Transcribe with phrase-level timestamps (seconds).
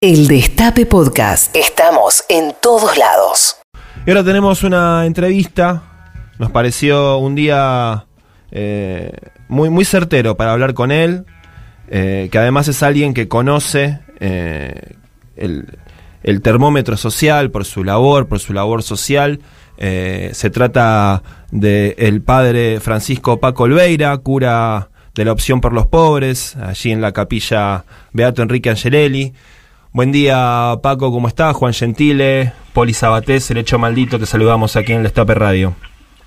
[0.00, 1.56] El Destape Podcast.
[1.56, 3.56] Estamos en todos lados.
[4.06, 5.82] Y ahora tenemos una entrevista.
[6.38, 8.06] Nos pareció un día
[8.52, 9.10] eh,
[9.48, 11.24] muy, muy certero para hablar con él.
[11.88, 14.94] eh, que además es alguien que conoce eh,
[15.34, 15.66] el,
[16.22, 19.40] el termómetro social por su labor, por su labor social.
[19.78, 25.86] Eh, se trata del el padre Francisco Paco Olveira, cura de la opción por los
[25.86, 29.34] pobres, allí en la capilla Beato Enrique Angelelli.
[29.90, 31.56] Buen día, Paco, ¿cómo estás?
[31.56, 35.74] Juan Gentile, Poli Sabatés, el hecho maldito, te saludamos aquí en el Destape Radio.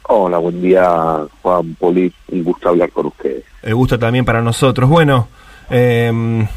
[0.07, 2.11] Hola, buen día, Juan Poli.
[2.29, 3.43] Un gusto hablar con ustedes.
[3.61, 4.89] El gusto también para nosotros.
[4.89, 5.27] Bueno,
[5.69, 6.47] eh,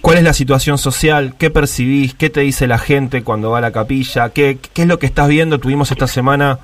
[0.00, 1.34] ¿cuál es la situación social?
[1.38, 2.14] ¿Qué percibís?
[2.14, 4.30] ¿Qué te dice la gente cuando va a la capilla?
[4.30, 5.60] ¿Qué, qué es lo que estás viendo?
[5.60, 6.60] Tuvimos esta semana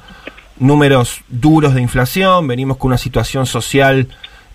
[0.59, 4.09] números duros de inflación, venimos con una situación social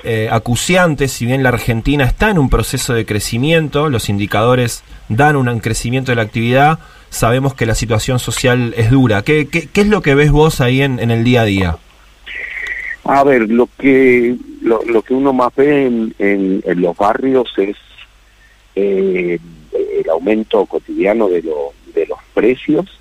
[0.03, 5.35] eh, acuciante, si bien la Argentina está en un proceso de crecimiento, los indicadores dan
[5.35, 6.79] un crecimiento de la actividad,
[7.09, 9.23] sabemos que la situación social es dura.
[9.23, 11.77] ¿Qué, es lo que ves vos ahí en, el día a día?
[13.03, 17.77] A ver, lo que lo, lo que uno más ve en, en, los barrios es
[18.75, 19.39] eh,
[19.73, 22.96] el aumento cotidiano de, de los precios,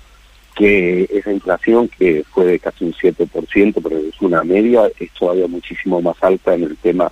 [0.57, 5.47] que esa inflación que fue de casi un 7%, pero es una media, es todavía
[5.47, 7.11] muchísimo más alta en el tema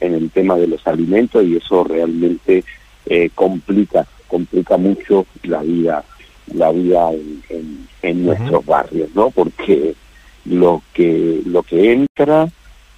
[0.00, 2.64] en el tema de los alimentos y eso realmente
[3.06, 6.04] eh, complica complica mucho la vida
[6.52, 9.30] la vida en, en, en nuestros barrios, ¿no?
[9.30, 9.94] Porque
[10.44, 12.48] lo que lo que entra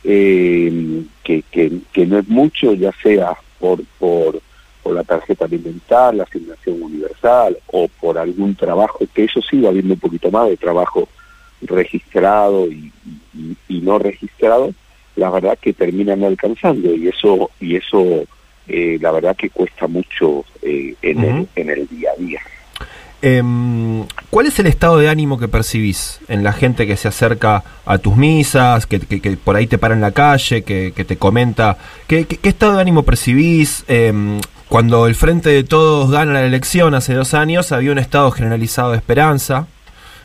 [0.05, 4.41] eh, que, que, que no es mucho ya sea por por
[5.06, 10.00] tarjeta alimentar, la asignación universal o por algún trabajo, que eso sí va habiendo un
[10.00, 11.08] poquito más de trabajo
[11.62, 12.92] registrado y,
[13.34, 14.74] y, y no registrado,
[15.16, 18.24] la verdad que terminan alcanzando y eso y eso
[18.68, 21.48] eh, la verdad que cuesta mucho eh, en, uh -huh.
[21.54, 22.41] el, en el día a día.
[23.22, 23.42] Eh,
[24.30, 27.98] ¿Cuál es el estado de ánimo que percibís en la gente que se acerca a
[27.98, 31.16] tus misas, que, que, que por ahí te para en la calle, que, que te
[31.16, 31.78] comenta?
[32.06, 33.84] ¿Qué, ¿Qué, estado de ánimo percibís?
[33.88, 34.38] Em,
[34.69, 38.91] cuando el Frente de Todos gana la elección hace dos años, había un estado generalizado
[38.91, 39.66] de esperanza,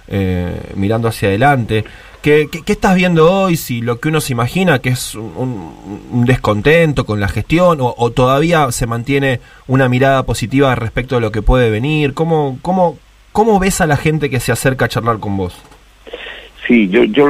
[0.08, 1.86] eh, mirando hacia adelante.
[2.22, 3.58] ¿Qué, ¿Qué, estás viendo hoy?
[3.58, 8.12] Si lo que uno se imagina que es un, descontento con la gestión o, o,
[8.12, 12.14] todavía se mantiene una mirada positiva respecto de lo que puede venir.
[12.14, 12.98] ¿Cómo, cómo,
[13.32, 15.56] cómo ves a la gente que se acerca a charlar con vos?
[16.72, 17.28] Sí, yo, yo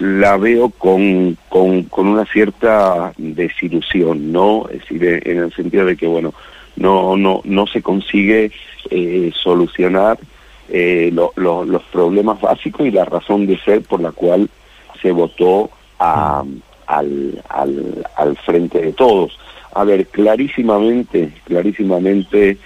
[0.00, 4.66] la veo con, con, con una cierta desilusión, ¿no?
[4.70, 6.34] Es decir, en el sentido de que, bueno,
[6.74, 8.50] no, no, no se consigue
[8.90, 10.18] eh, solucionar
[10.68, 14.50] eh, lo, lo, los problemas básicos y la razón de ser por la cual
[15.00, 15.70] se votó
[16.00, 16.42] a,
[16.88, 19.38] al, al, al frente de todos.
[19.74, 22.58] A ver, clarísimamente, clarísimamente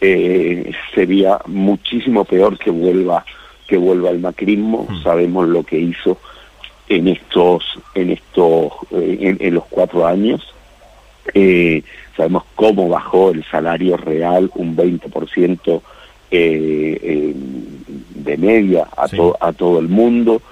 [0.00, 3.22] eh, sería muchísimo peor que vuelva
[3.68, 4.86] que vuelva el macrismo.
[4.88, 5.02] Mm.
[5.02, 6.18] Sabemos lo que hizo
[6.88, 10.42] en estos en estos eh, en, en, los cuatro años.
[11.34, 11.82] Eh,
[12.16, 15.82] sabemos cómo bajó el salario real un 20%
[16.30, 17.34] eh, eh,
[18.16, 19.16] de media a, sí.
[19.16, 20.42] to, a todo el mundo.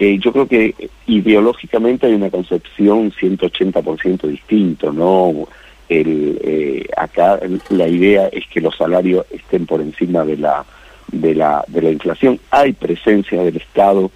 [0.00, 0.74] Eh, yo creo que
[1.06, 5.46] ideológicamente hay una concepción 180% distinto, ¿no?
[5.90, 7.38] El, eh, acá
[7.68, 10.64] la idea es que los salarios estén por encima de la
[11.12, 12.38] de la de la inflación.
[12.50, 14.10] Hay presencia del Estado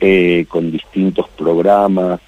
[0.00, 2.20] eh, con distintos programas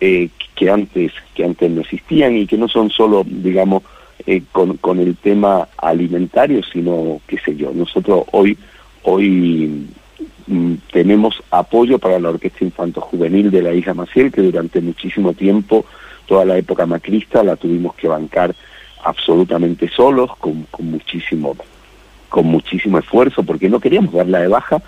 [0.00, 3.82] eh, que antes que antes no existían y que no son solo, digamos,
[4.26, 8.56] eh, con, con el tema alimentario, sino, qué sé yo, nosotros hoy,
[9.02, 9.86] hoy
[10.46, 15.34] mm, tenemos apoyo para la Orquesta Infanto Juvenil de la Isla Maciel, que durante muchísimo
[15.34, 15.84] tiempo,
[16.26, 18.54] toda la época macrista, la tuvimos que bancar
[19.04, 21.54] absolutamente solos, con, con muchísimo
[22.28, 24.82] con muchísimo esfuerzo, porque no queríamos darla de baja,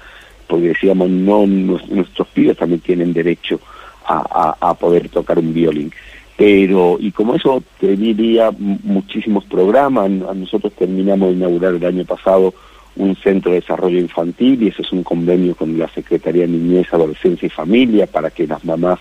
[0.46, 3.60] porque decíamos, no, nuestros pibes también tienen derecho
[4.06, 5.92] a, poder tocar un violín.
[6.36, 12.54] Pero y como eso tendría muchísimos programas, nosotros terminamos de inaugurar el año pasado
[12.96, 16.92] un centro de desarrollo infantil y eso es un convenio con la Secretaría de Niñez,
[16.92, 18.98] Adolescencia y Familia para que las mamás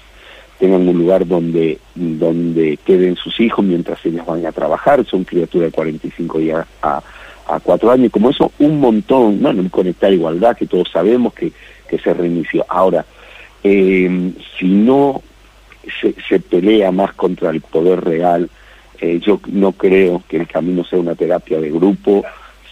[0.60, 5.72] tengan un lugar donde donde queden sus hijos mientras ellas van a trabajar, son criaturas
[5.72, 7.02] de 45 días a,
[7.48, 11.52] a 4 años, como eso un montón, bueno, Conectar Igualdad que todos sabemos que,
[11.88, 12.66] que se reinició.
[12.68, 13.06] Ahora,
[13.64, 15.22] eh, si no
[16.02, 18.50] se, se, pelea más contra el poder real.
[19.00, 22.24] Eh, yo no creo que el camino sea una terapia de grupo,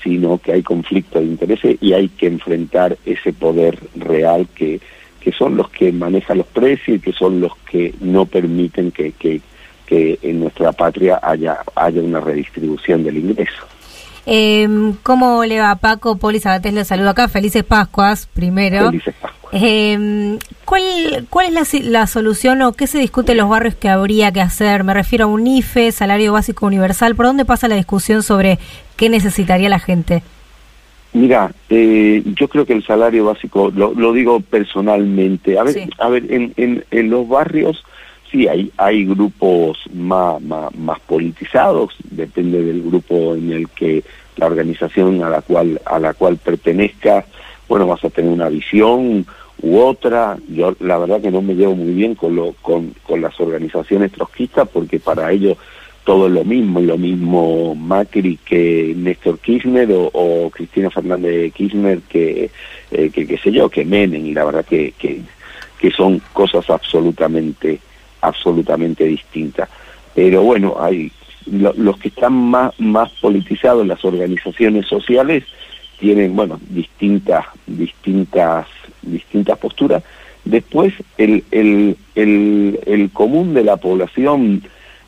[0.03, 4.79] sino que hay conflicto de intereses y hay que enfrentar ese poder real que,
[5.19, 9.11] que son los que manejan los precios y que son los que no permiten que,
[9.13, 9.41] que,
[9.85, 13.65] que en nuestra patria haya, haya una redistribución del ingreso.
[14.25, 14.67] Eh,
[15.03, 16.17] ¿Cómo le va Paco?
[16.17, 17.27] Poli Sabatés le saludo acá.
[17.27, 18.87] Felices Pascuas, primero.
[18.87, 19.35] Felices Pascuas.
[19.51, 23.87] Eh, ¿Cuál, cuál es la, la, solución o qué se discute en los barrios que
[23.87, 24.83] habría que hacer?
[24.83, 27.15] Me refiero a un IFE, salario básico universal.
[27.15, 28.59] ¿Por dónde pasa la discusión sobre
[28.97, 30.23] qué necesitaría la gente?
[31.15, 35.89] Mira, eh, yo creo que el salario básico, lo, lo digo personalmente, a ver, sí.
[35.97, 37.85] a ver, en, en, en, los barrios
[38.35, 44.03] sí hay, hay grupos más, más, más, politizados, depende del grupo en el que
[44.35, 47.25] la organización a la cual, a la cual pertenezca,
[47.69, 49.25] bueno, vas a tener una visión
[49.61, 50.37] u otra.
[50.49, 54.11] Yo la verdad que no me llevo muy bien con, lo, con, con las organizaciones
[54.11, 55.57] trotskistas porque para ellos
[56.03, 61.51] todo es lo mismo, lo mismo Macri que Néstor Kirchner o, o Cristina Fernández de
[61.51, 62.51] Kirchner que,
[62.91, 65.21] eh, que qué sé yo, que Menem, y la verdad que, que,
[65.79, 67.79] que son cosas absolutamente,
[68.25, 69.69] absolutamente distintas.
[70.13, 71.11] Pero bueno, hay
[71.45, 75.43] lo, los que están más, más politizados, las organizaciones sociales,
[75.99, 78.67] tienen, bueno, distintas, distintas,
[79.01, 80.03] distintas posturas.
[80.43, 84.61] Después, el, el, el, el común de la población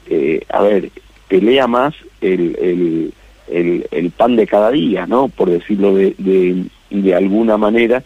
[0.09, 0.89] eh, a ver,
[1.27, 3.13] pelea más el, el,
[3.49, 5.27] el, el, pan de cada día, ¿no?
[5.27, 8.03] Por decirlo de, de, de, alguna manera,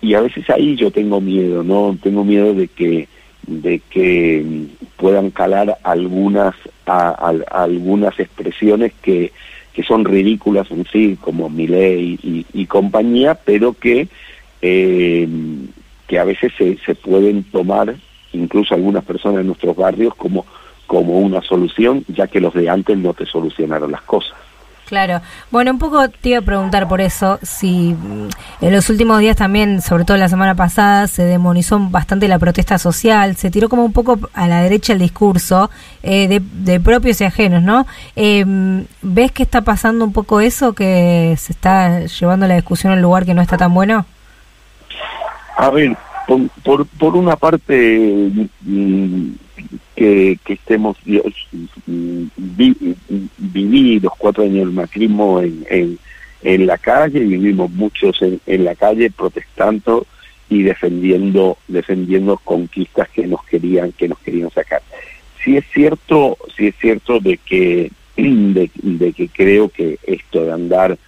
[0.00, 1.96] y a veces ahí yo tengo miedo, ¿no?
[2.02, 3.08] Tengo miedo de que
[3.46, 4.66] de que
[4.96, 6.54] puedan calar algunas
[6.86, 9.32] a algunas expresiones que,
[9.72, 14.08] que son ridículas en sí, como Miley y, y compañía, pero que
[14.60, 15.28] eh,
[16.06, 17.94] que a veces se, se pueden tomar,
[18.32, 20.44] incluso algunas personas en nuestros barrios, como
[20.86, 24.36] como una solución, ya que los de antes no te solucionaron las cosas.
[24.92, 25.22] Claro.
[25.50, 27.96] Bueno, un poco te iba a preguntar por eso, si
[28.60, 32.76] en los últimos días también, sobre todo la semana pasada, se demonizó bastante la protesta
[32.76, 35.70] social, se tiró como un poco a la derecha el discurso
[36.02, 37.86] eh, de, de, propios y ajenos, ¿no?
[38.16, 38.44] Eh,
[39.00, 43.00] ¿Ves que está pasando un poco eso, que se está llevando la discusión a un
[43.00, 44.04] lugar que no está tan bueno?
[45.56, 45.96] A ver,
[46.62, 48.30] por, por, una parte...
[48.62, 49.30] Mmm,
[49.94, 52.76] que, que estemos vi,
[53.38, 55.98] viví los cuatro años del macrismo en, en,
[56.42, 60.06] en la calle vivimos muchos en, en, la calle protestando
[60.48, 64.82] y defendiendo defendiendo conquistas que nos querían que nos querían sacar.
[65.44, 70.52] Sí es cierto sí es cierto de que de, de que creo que esto de
[70.52, 70.98] andar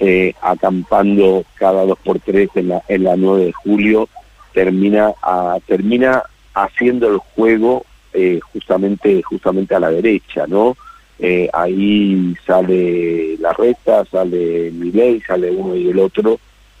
[0.00, 4.08] eh, acampando cada dos por tres en la en la 9 de julio
[4.52, 6.22] termina a, termina
[6.54, 10.76] haciendo el juego eh, justamente justamente a la derecha, ¿no?
[11.18, 16.38] Eh, ahí sale la reta, sale Milei, sale uno y el otro,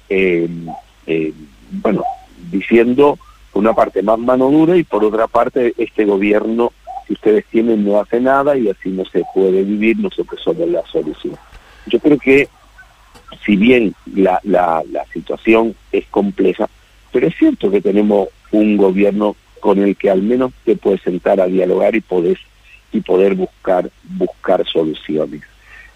[0.08, 0.48] eh,
[1.70, 2.04] bueno,
[2.50, 3.18] diciendo
[3.54, 6.72] una parte más mano dura y por otra parte este gobierno
[7.06, 10.82] que ustedes tienen no hace nada y así no se puede vivir, nosotros somos la
[10.86, 11.36] solución.
[11.86, 12.48] Yo creo que
[13.44, 16.68] si bien la, la, la situación es compleja,
[17.12, 21.40] pero es cierto que tenemos un gobierno con el que al menos te puedes sentar
[21.40, 22.38] a dialogar y podés
[22.92, 25.42] y poder buscar buscar soluciones.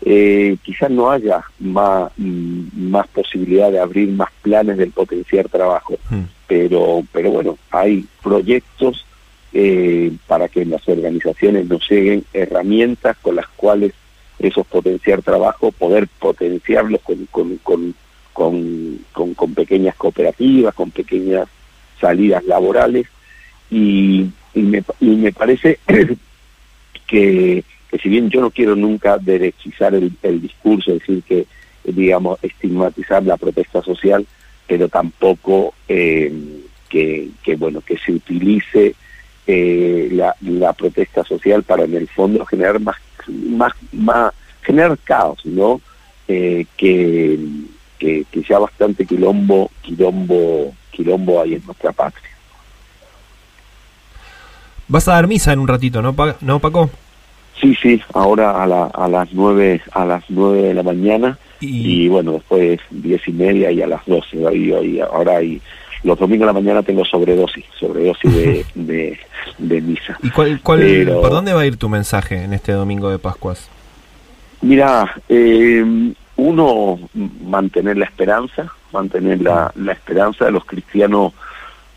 [0.02, 6.22] Eh, quizás no haya más, más posibilidad de abrir más planes del potenciar trabajo, mm.
[6.46, 9.04] pero, pero bueno, hay proyectos
[9.52, 13.94] eh, para que las organizaciones nos lleguen herramientas con las cuales
[14.38, 17.94] esos potenciar trabajo, poder potenciarlos con, con, con,
[18.36, 21.48] con, con, pequeñas cooperativas, con pequeñas
[21.98, 23.06] salidas laborales
[23.70, 25.78] y, me, y me parece
[27.06, 31.46] que, que si bien yo no quiero nunca derechizar el, discurso, decir que,
[31.84, 34.26] digamos, estigmatizar la protesta social,
[34.66, 36.30] pero tampoco eh,
[36.90, 38.94] que, que, bueno, que se utilice
[39.46, 42.96] eh, la, la protesta social para en el fondo generar más,
[43.28, 45.80] más, más generar caos, ¿no?
[46.28, 47.38] Eh, que,
[47.98, 52.30] que, que ya bastante quilombo, quilombo, quilombo hay en nuestra patria.
[54.88, 56.90] Vas a dar misa en un ratito, ¿no, pa ¿no Paco?
[57.60, 62.04] Sí, sí, ahora a, la, a las nueve a las nueve de la mañana y,
[62.04, 64.36] y bueno, después diez y media y a las doce.
[64.52, 65.60] Y, y ahora y
[66.02, 69.18] los domingos de la mañana tengo sobredosis, sobredosis de, de,
[69.58, 70.18] de misa.
[70.22, 73.18] ¿Y cuál, cuál, Pero, por dónde va a ir tu mensaje en este domingo de
[73.18, 73.68] Pascuas?
[74.60, 75.84] Mira, eh,
[76.36, 76.98] uno,
[77.44, 80.44] mantener la esperanza, mantener la, la esperanza.
[80.44, 81.32] De los cristianos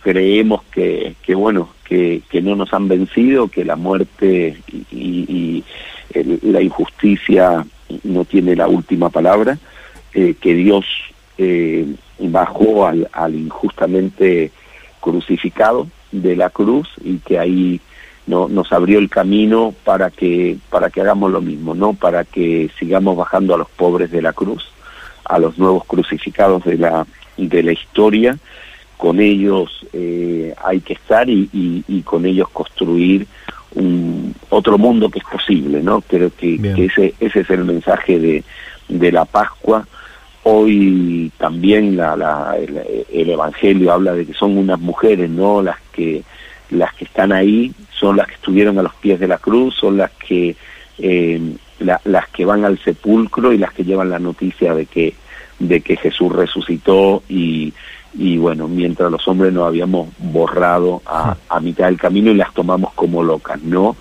[0.02, 5.26] creemos que, que bueno, que, que, no nos han vencido, que la muerte y, y,
[5.28, 5.64] y
[6.14, 7.66] el, la injusticia
[8.04, 9.58] no tiene la última palabra,
[10.14, 10.86] eh, que Dios
[11.38, 11.86] eh,
[12.20, 14.52] bajó al, al, injustamente
[15.00, 17.80] crucificado de la cruz y que ahí
[18.30, 21.94] no, nos abrió el camino para que, para que hagamos lo mismo, ¿no?
[21.94, 24.64] Para que sigamos bajando a los pobres de la cruz,
[25.26, 27.08] a los nuevos crucificados de la,
[27.38, 28.38] de la historia,
[28.98, 31.50] con ellos eh, hay que estar y,
[31.88, 33.26] y, con ellos construir
[33.74, 36.02] un otro mundo que es posible, ¿no?
[36.02, 38.44] Creo que, que, ese, ese es el mensaje de,
[38.90, 39.88] de la Pascua.
[40.44, 45.64] Hoy también la, la, el, el, Evangelio habla de que son unas mujeres, ¿no?
[45.64, 46.24] Las que
[46.72, 49.98] las que están ahí son las que estuvieron a los pies de la cruz, son
[49.98, 50.56] las que
[50.98, 51.42] eh,
[51.80, 55.14] la, las que van al sepulcro y las que llevan la noticia de que
[55.60, 57.74] de que Jesús resucitó y,
[58.14, 62.54] y bueno, mientras los hombres nos habíamos borrado a, a mitad del camino y las
[62.54, 63.98] tomamos como locas, ¿no?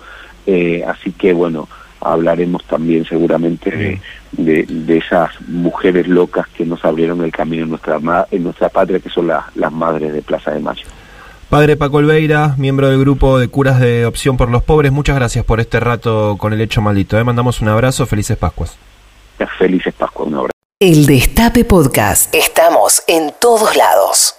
[0.47, 1.67] Eh, así que bueno,
[2.01, 3.99] hablaremos también seguramente
[4.31, 7.99] de, de, esas mujeres locas que nos abrieron el camino en nuestra,
[8.31, 10.85] en nuestra patria, que son las madres de Plaza de Mayo.
[11.49, 15.43] Padre Paco Olveira, miembro del grupo de curas de Opción por los Pobres, muchas gracias
[15.43, 17.17] por este rato con el hecho maldito.
[17.17, 17.23] ¿eh?
[17.23, 18.77] Mandamos un abrazo, felices Pascuas.
[19.57, 20.51] Felices Pascuas, un abrazo.
[20.79, 22.33] El Destape Podcast.
[22.35, 24.35] Estamos en todos lados.